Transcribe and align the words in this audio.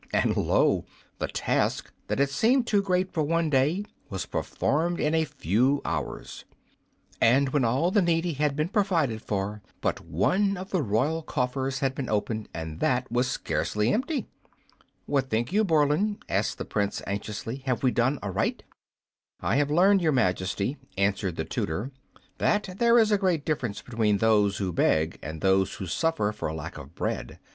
And 0.11 0.35
lo! 0.35 0.85
the 1.19 1.27
task 1.27 1.91
that 2.07 2.17
had 2.17 2.31
seemed 2.31 2.65
too 2.65 2.81
great 2.81 3.13
for 3.13 3.21
one 3.21 3.51
day 3.51 3.85
was 4.09 4.25
performed 4.25 4.99
in 4.99 5.13
a 5.13 5.25
few 5.25 5.79
hours, 5.85 6.43
and 7.21 7.49
when 7.49 7.63
all 7.63 7.91
the 7.91 8.01
needy 8.01 8.33
had 8.33 8.55
been 8.55 8.69
provided 8.69 9.21
for 9.21 9.61
but 9.79 10.01
one 10.03 10.57
of 10.57 10.71
the 10.71 10.81
royal 10.81 11.21
coffers 11.21 11.81
had 11.81 11.93
been 11.93 12.09
opened, 12.09 12.49
and 12.51 12.79
that 12.79 13.11
was 13.11 13.29
scarcely 13.29 13.93
empty! 13.93 14.25
"What 15.05 15.29
think 15.29 15.53
you, 15.53 15.63
Borland?" 15.63 16.25
asked 16.27 16.57
the 16.57 16.65
Prince, 16.65 17.03
anxiously, 17.05 17.57
"have 17.67 17.83
we 17.83 17.91
done 17.91 18.17
aright?" 18.23 18.63
"I 19.39 19.57
have 19.57 19.69
learned, 19.69 20.01
Your 20.01 20.13
Majesty," 20.13 20.77
answered 20.97 21.35
the 21.35 21.45
tutor, 21.45 21.91
"that 22.39 22.67
there 22.79 22.97
is 22.97 23.11
a 23.11 23.19
great 23.19 23.45
difference 23.45 23.83
between 23.83 24.17
those 24.17 24.57
who 24.57 24.71
beg 24.73 25.19
and 25.21 25.41
those 25.41 25.75
who 25.75 25.85
suffer 25.85 26.31
for 26.31 26.51
lack 26.51 26.79
of 26.79 26.95
bread. 26.95 27.37